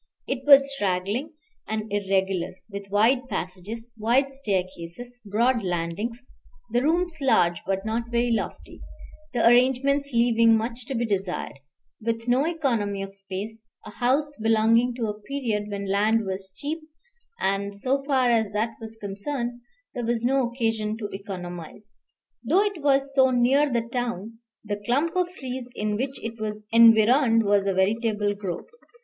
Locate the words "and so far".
17.39-18.31